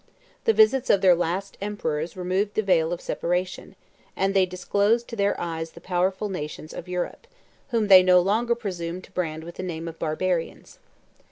[0.45, 3.75] The visits of their last emperors removed the veil of separation,
[4.15, 7.27] and they disclosed to their eyes the powerful nations of Europe,
[7.69, 10.79] whom they no longer presumed to brand with the name of Barbarians.